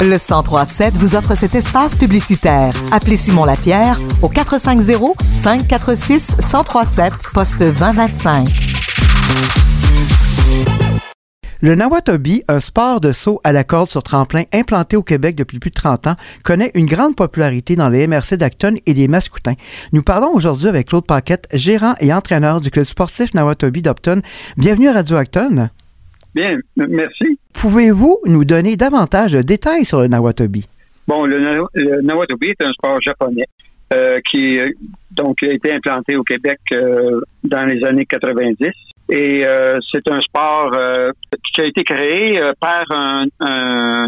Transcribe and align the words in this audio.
Le 0.00 0.18
1037 0.18 0.94
vous 0.98 1.16
offre 1.16 1.34
cet 1.34 1.54
espace 1.54 1.96
publicitaire. 1.96 2.74
Appelez 2.92 3.16
Simon 3.16 3.44
Lapierre 3.44 3.98
au 4.22 4.28
450 4.28 5.16
546 5.32 6.36
1037 6.38 7.12
poste 7.32 7.58
2025. 7.58 8.48
Le 11.64 11.74
Nawatobi, 11.74 12.42
un 12.48 12.60
sport 12.60 13.00
de 13.00 13.12
saut 13.12 13.40
à 13.42 13.52
la 13.52 13.64
corde 13.64 13.88
sur 13.88 14.02
tremplin 14.02 14.42
implanté 14.52 14.96
au 14.98 15.02
Québec 15.02 15.34
depuis 15.34 15.58
plus 15.58 15.70
de 15.70 15.76
30 15.76 16.08
ans, 16.08 16.16
connaît 16.42 16.70
une 16.74 16.84
grande 16.84 17.16
popularité 17.16 17.74
dans 17.74 17.88
les 17.88 18.06
MRC 18.06 18.34
d'Acton 18.36 18.76
et 18.84 18.92
des 18.92 19.08
Mascoutins. 19.08 19.54
Nous 19.92 20.02
parlons 20.02 20.34
aujourd'hui 20.34 20.68
avec 20.68 20.88
Claude 20.88 21.06
Paquette, 21.06 21.46
gérant 21.54 21.94
et 22.00 22.12
entraîneur 22.12 22.60
du 22.60 22.70
club 22.70 22.84
sportif 22.84 23.32
Nawatobi 23.32 23.80
d'Opton. 23.80 24.20
Bienvenue 24.58 24.88
à 24.88 24.92
Radio 24.92 25.16
Acton. 25.16 25.70
Bien, 26.34 26.58
merci. 26.76 27.38
Pouvez-vous 27.52 28.18
nous 28.26 28.44
donner 28.44 28.76
davantage 28.76 29.32
de 29.32 29.42
détails 29.42 29.84
sur 29.84 30.00
le 30.00 30.08
Nawatobi? 30.08 30.66
Bon, 31.06 31.26
le, 31.26 31.38
Nawatobi 32.02 32.48
est 32.48 32.64
un 32.64 32.72
sport 32.72 32.98
japonais 33.02 33.46
euh, 33.92 34.20
qui 34.30 34.58
donc 35.10 35.42
a 35.42 35.52
été 35.52 35.72
implanté 35.72 36.16
au 36.16 36.22
Québec 36.22 36.58
euh, 36.72 37.20
dans 37.44 37.64
les 37.64 37.84
années 37.84 38.06
90 38.06 38.70
et 39.10 39.46
euh, 39.46 39.78
c'est 39.92 40.08
un 40.10 40.20
sport 40.20 40.72
euh, 40.74 41.10
qui 41.52 41.60
a 41.60 41.64
été 41.64 41.84
créé 41.84 42.40
euh, 42.40 42.52
par 42.58 42.84
un, 42.90 43.26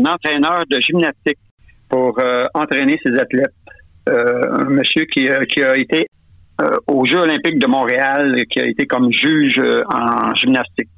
entraîneur 0.07 0.65
de 0.71 0.80
gymnastique 0.80 1.38
pour 1.88 2.19
entraîner 2.55 2.99
ses 3.05 3.15
athlètes. 3.16 3.55
un 4.09 4.65
monsieur 4.65 5.05
qui, 5.05 5.29
qui 5.49 5.63
a 5.63 5.77
été 5.77 6.09
aux 6.88 7.05
Jeux 7.05 7.21
olympiques 7.21 7.61
de 7.61 7.66
Montréal, 7.69 8.35
qui 8.51 8.59
a 8.59 8.66
été 8.66 8.87
comme 8.87 9.13
juge 9.13 9.61
en 9.88 10.35
gymnastique. 10.35 10.88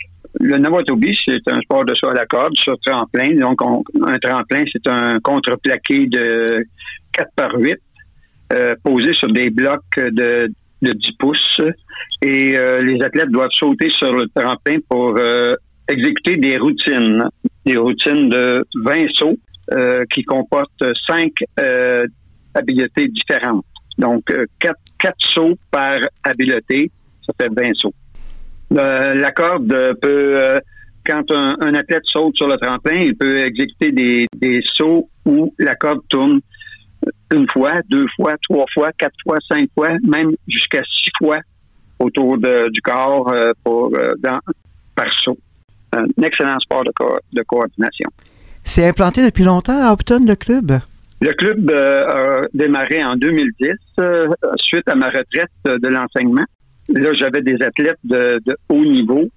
Le 0.40 0.58
Nawatobi, 0.58 1.16
c'est 1.26 1.46
un 1.48 1.60
sport 1.60 1.84
de 1.84 1.94
saut 1.94 2.08
à 2.08 2.14
la 2.14 2.26
corde 2.26 2.56
sur 2.56 2.78
tremplin. 2.80 3.34
Donc, 3.36 3.60
un 3.62 4.18
tremplin, 4.18 4.64
c'est 4.72 4.86
un 4.86 5.18
contreplaqué 5.20 6.06
de 6.06 6.64
4 7.12 7.30
par 7.34 7.54
8 7.56 7.76
posé 8.82 9.12
sur 9.14 9.28
des 9.28 9.50
blocs 9.50 9.82
de 9.96 10.50
de 10.82 10.92
10 10.92 11.12
pouces 11.18 11.60
et 12.22 12.56
euh, 12.56 12.82
les 12.82 13.02
athlètes 13.02 13.30
doivent 13.30 13.50
sauter 13.52 13.90
sur 13.90 14.12
le 14.12 14.26
tremplin 14.34 14.78
pour 14.88 15.16
euh, 15.16 15.54
exécuter 15.88 16.36
des 16.36 16.58
routines, 16.58 17.24
des 17.64 17.76
routines 17.76 18.28
de 18.28 18.64
20 18.82 19.06
sauts 19.14 19.38
euh, 19.72 20.04
qui 20.12 20.22
comportent 20.22 20.84
5 21.06 21.32
habiletés 22.54 23.08
différentes. 23.08 23.64
Donc, 23.98 24.22
4, 24.60 24.76
4 24.98 25.14
sauts 25.18 25.58
par 25.70 25.98
habileté, 26.22 26.90
ça 27.26 27.32
fait 27.40 27.48
20 27.48 27.74
sauts. 27.74 27.94
La 28.70 29.32
corde 29.32 29.96
peut, 30.00 30.60
quand 31.06 31.30
un, 31.30 31.74
athlète 31.74 32.04
saute 32.04 32.34
sur 32.36 32.48
le 32.48 32.56
tremplin, 32.58 32.96
il 33.00 33.16
peut 33.16 33.38
exécuter 33.40 33.92
des, 33.92 34.26
des 34.36 34.60
sauts 34.74 35.08
où 35.24 35.54
la 35.58 35.74
corde 35.74 36.00
tourne 36.08 36.40
une 37.32 37.46
fois, 37.52 37.72
deux 37.88 38.06
fois, 38.16 38.34
trois 38.48 38.64
fois, 38.72 38.90
quatre 38.98 39.14
fois, 39.22 39.36
cinq 39.48 39.68
fois, 39.74 39.90
même 40.06 40.32
jusqu'à 40.46 40.82
six 40.82 41.10
fois 41.18 41.38
autour 41.98 42.38
du 42.38 42.80
corps 42.82 43.28
euh, 43.30 43.52
pour, 43.64 43.92
euh, 43.96 44.12
par 44.94 45.12
saut. 45.22 45.38
Un 45.92 46.06
excellent 46.22 46.58
sport 46.60 46.84
de, 46.84 47.42
coordination. 47.42 48.08
C'est 48.64 48.86
implanté 48.86 49.24
depuis 49.24 49.44
longtemps 49.44 49.80
à 49.82 49.92
Upton, 49.92 50.24
le 50.26 50.36
club? 50.36 50.72
Le 51.20 51.32
club 51.32 51.70
euh, 51.70 52.42
a 52.42 52.46
démarré 52.54 53.02
en 53.02 53.16
2010 53.16 53.70
suite 54.56 54.88
à 54.88 54.94
ma 54.94 55.06
retraite 55.06 55.50
de 55.64 55.88
l'enseignement. 55.88 56.44
Là, 56.88 57.12
j'avais 57.14 57.42
des 57.42 57.62
athlètes 57.62 57.98
de, 58.04 58.40
haut 58.68 58.84
niveau 58.84 59.28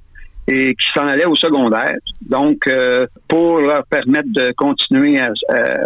et 0.48 0.74
qui 0.74 0.88
s'en 0.94 1.06
allaient 1.06 1.26
au 1.26 1.36
secondaire. 1.36 1.96
Donc, 2.22 2.70
pour 3.28 3.60
leur 3.60 3.86
permettre 3.86 4.30
de 4.34 4.52
continuer 4.54 5.20
à 5.20 5.30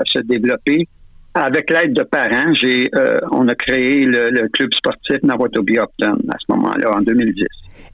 se 0.05 0.19
développer, 0.19 0.87
avec 1.35 1.69
l'aide 1.69 1.93
de 1.93 2.03
parents, 2.03 2.53
j'ai, 2.53 2.89
euh, 2.95 3.19
on 3.31 3.47
a 3.49 3.55
créé 3.55 4.05
le, 4.05 4.47
club 4.47 4.69
sportif 4.73 5.17
Nawatobi 5.23 5.73
Upton 5.73 6.17
à 6.29 6.37
ce 6.39 6.53
moment-là, 6.53 6.91
en 6.95 7.01
2010. 7.01 7.45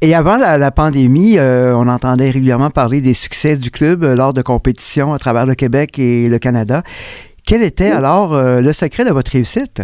Et 0.04 0.16
avant 0.16 0.38
la, 0.38 0.72
pandémie, 0.72 1.38
euh, 1.38 1.74
on 1.76 1.88
entendait 1.88 2.30
régulièrement 2.30 2.70
parler 2.70 3.02
des 3.02 3.14
succès 3.14 3.58
du 3.58 3.72
club 3.72 4.04
euh, 4.04 4.16
lors 4.16 4.34
de 4.34 4.42
compétitions 4.42 5.14
à 5.14 5.20
travers 5.20 5.46
le 5.46 5.56
Québec 5.56 5.98
et 6.00 6.30
le 6.30 6.40
Canada. 6.40 6.84
Quel 7.46 7.64
était 7.64 7.90
alors 7.90 8.40
le 8.40 8.72
secret 8.72 9.04
de 9.04 9.10
votre 9.10 9.32
réussite? 9.32 9.82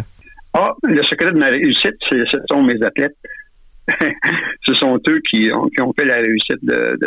Ah, 0.54 0.74
le 0.84 1.04
secret 1.04 1.32
de 1.32 1.40
ma 1.40 1.48
réussite, 1.48 1.96
ce 2.12 2.38
sont 2.52 2.62
mes 2.62 2.80
athlètes. 2.84 3.18
ce 4.66 4.74
sont 4.74 5.00
eux 5.08 5.22
qui 5.30 5.52
ont, 5.54 5.68
qui 5.70 5.82
ont 5.82 5.94
fait 5.98 6.06
la 6.06 6.16
réussite 6.16 6.64
de, 6.64 6.98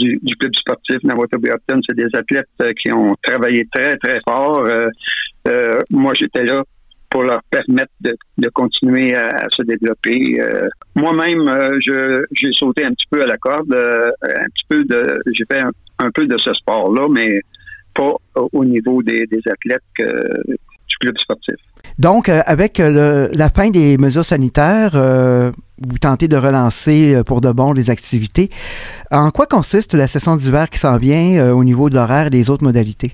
du, 0.00 0.36
club 0.38 0.54
sportif 0.54 1.02
Nawatobi 1.04 1.50
Upton. 1.50 1.80
C'est 1.88 1.96
des 1.96 2.08
athlètes 2.14 2.48
euh, 2.62 2.72
qui 2.80 2.92
ont 2.92 3.14
travaillé 3.22 3.66
très, 3.72 3.96
très 3.98 4.18
fort. 4.26 4.66
Euh, 4.66 4.88
euh, 5.48 5.78
moi, 5.90 6.12
j'étais 6.14 6.44
là 6.44 6.62
pour 7.10 7.24
leur 7.24 7.42
permettre 7.50 7.92
de, 8.00 8.48
continuer 8.50 9.16
à, 9.16 9.48
se 9.50 9.62
développer. 9.62 10.38
Moi-même, 10.94 11.52
j'ai 11.80 12.52
sauté 12.52 12.84
un 12.84 12.92
petit 12.92 13.08
peu 13.10 13.20
à 13.24 13.26
la 13.26 13.36
corde, 13.36 13.74
un 13.74 14.48
petit 14.54 14.64
peu 14.68 14.84
de, 14.84 15.20
j'ai 15.32 15.44
fait 15.50 15.58
un, 15.58 16.10
peu 16.12 16.26
de 16.26 16.38
ce 16.38 16.54
sport-là, 16.54 17.08
mais 17.10 17.40
pas 17.96 18.14
au 18.52 18.64
niveau 18.64 19.02
des, 19.02 19.26
athlètes 19.50 19.82
du 19.98 20.56
Donc, 21.98 22.28
avec 22.28 22.78
la 22.78 23.48
fin 23.50 23.70
des 23.70 23.98
mesures 23.98 24.24
sanitaires, 24.24 24.94
vous 25.80 25.98
tentez 25.98 26.28
de 26.28 26.36
relancer 26.36 27.14
euh, 27.14 27.24
pour 27.24 27.40
de 27.40 27.50
bon 27.52 27.72
les 27.72 27.90
activités. 27.90 28.50
En 29.10 29.30
quoi 29.30 29.46
consiste 29.46 29.94
la 29.94 30.06
session 30.06 30.36
d'hiver 30.36 30.68
qui 30.68 30.78
s'en 30.78 30.98
vient 30.98 31.38
euh, 31.38 31.52
au 31.52 31.64
niveau 31.64 31.88
de 31.88 31.94
l'horaire 31.94 32.26
et 32.26 32.30
des 32.30 32.50
autres 32.50 32.64
modalités? 32.64 33.12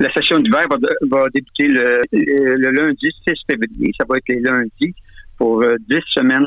La 0.00 0.10
session 0.12 0.38
d'hiver 0.38 0.66
va, 1.10 1.24
débuter 1.34 1.66
le, 1.66 2.70
lundi 2.70 3.10
6 3.26 3.34
février. 3.50 3.92
Ça 3.98 4.04
va 4.08 4.16
être 4.18 4.28
les 4.28 4.40
lundis 4.40 4.94
pour 5.36 5.60
10 5.60 5.66
euh, 5.66 6.00
semaines 6.14 6.46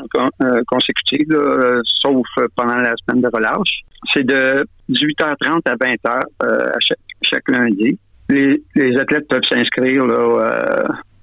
consécutives, 0.66 1.36
sauf 2.00 2.26
pendant 2.56 2.76
la 2.76 2.94
semaine 2.96 3.22
de 3.22 3.28
relâche. 3.32 3.82
C'est 4.12 4.24
de 4.24 4.66
18h30 4.88 5.60
à 5.66 5.76
20h 5.76 6.20
à 6.40 6.78
chaque, 7.22 7.48
lundi. 7.48 7.98
Les, 8.32 8.98
athlètes 8.98 9.28
peuvent 9.28 9.42
s'inscrire 9.48 10.04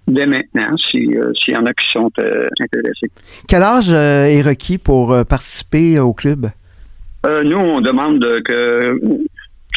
dès 0.09 0.25
maintenant 0.25 0.73
euh, 0.73 1.31
s'il 1.35 1.53
y 1.53 1.57
en 1.57 1.65
a 1.65 1.73
qui 1.73 1.89
sont 1.91 2.09
euh, 2.19 2.47
intéressés. 2.59 3.11
Quel 3.47 3.63
âge 3.63 3.89
euh, 3.91 4.25
est 4.25 4.41
requis 4.41 4.77
pour 4.77 5.15
participer 5.25 5.99
au 5.99 6.13
club? 6.13 6.47
nous, 7.43 7.57
on 7.57 7.81
demande 7.81 8.21
que, 8.45 8.97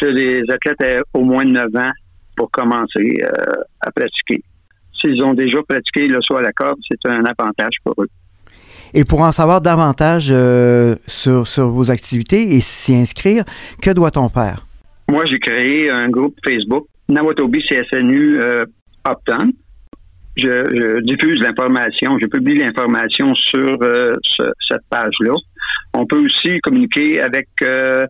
que 0.00 0.06
les 0.06 0.42
athlètes 0.48 0.80
aient 0.80 1.00
au 1.12 1.22
moins 1.22 1.44
9 1.44 1.74
ans 1.74 1.90
pour 2.36 2.48
commencer 2.52 3.18
à 3.80 3.90
pratiquer. 3.90 4.40
S'ils 5.00 5.20
ont 5.24 5.34
déjà 5.34 5.60
pratiqué 5.68 6.06
le 6.06 6.20
saut 6.22 6.36
à 6.36 6.42
la 6.42 6.52
corde, 6.52 6.78
c'est 6.88 7.10
un 7.10 7.24
avantage 7.24 7.74
pour 7.82 7.94
eux. 7.98 8.08
Et 8.94 9.04
pour 9.04 9.22
en 9.22 9.32
savoir 9.32 9.60
davantage 9.60 10.32
sur, 11.08 11.48
sur 11.48 11.68
vos 11.70 11.90
activités 11.90 12.54
et 12.54 12.60
s'y 12.60 12.94
inscrire, 12.94 13.42
que 13.80 13.90
doit-on 13.90 14.28
faire? 14.28 14.64
Moi, 15.12 15.24
j'ai 15.26 15.38
créé 15.38 15.90
un 15.90 16.08
groupe 16.08 16.34
Facebook, 16.44 16.86
Nawatobi 17.08 17.60
CSNU 17.68 18.40
Upton 19.06 19.52
je, 20.36 21.00
diffuse 21.00 21.38
l'information, 21.40 22.18
je 22.20 22.26
publie 22.26 22.56
l'information 22.58 23.34
sur 23.34 23.76
euh, 23.82 24.12
cette 24.68 24.86
page-là. 24.90 25.32
On 25.94 26.06
peut 26.06 26.24
aussi 26.24 26.58
communiquer 26.60 27.20
avec 27.20 27.48
euh, 27.62 28.06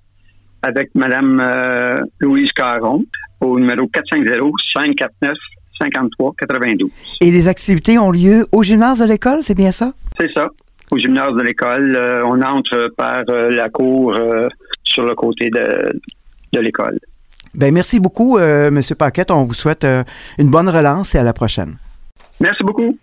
avec 0.63 0.95
Madame 0.95 1.41
euh, 1.41 1.99
Louise 2.21 2.53
Caron 2.53 3.03
au 3.41 3.59
numéro 3.59 3.91
450-549-5392. 5.83 6.91
Et 7.21 7.33
les 7.33 7.49
activités 7.49 7.99
ont 7.99 8.13
lieu 8.13 8.47
au 8.53 8.63
gymnase 8.63 9.01
de 9.01 9.07
l'école, 9.07 9.43
c'est 9.43 9.57
bien 9.57 9.73
ça? 9.73 9.93
C'est 10.19 10.31
ça. 10.33 10.47
Au 10.93 10.99
gymnase 10.99 11.35
de 11.35 11.43
l'école, 11.43 11.99
on 12.25 12.41
entre 12.43 12.93
par 12.97 13.25
la 13.25 13.69
cour 13.71 14.15
sur 14.85 15.05
le 15.05 15.15
côté 15.17 15.51
de, 15.51 15.91
de 16.53 16.61
l'école. 16.61 16.99
Ben 17.55 17.73
merci 17.73 18.01
beaucoup, 18.01 18.39
Monsieur 18.39 18.95
Paquette. 18.95 19.31
On 19.31 19.45
vous 19.45 19.55
souhaite 19.55 19.87
une 20.39 20.51
bonne 20.51 20.69
relance 20.69 21.15
et 21.15 21.19
à 21.19 21.23
la 21.23 21.33
prochaine. 21.33 21.77
Merci 22.41 22.65
beaucoup. 22.65 22.97